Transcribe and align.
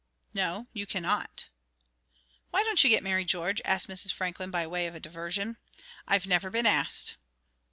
"No, 0.33 0.65
you 0.73 0.87
cannot." 0.87 1.45
"Why 2.49 2.63
don't 2.63 2.83
you 2.83 2.89
get 2.89 3.03
married, 3.03 3.27
George?" 3.27 3.61
asked 3.63 3.87
Mrs. 3.87 4.11
Franklin, 4.11 4.49
by 4.49 4.65
way 4.65 4.87
of 4.87 4.95
a 4.95 4.99
diversion. 4.99 5.57
"I've 6.07 6.25
never 6.25 6.49
been 6.49 6.65
asked." 6.65 7.17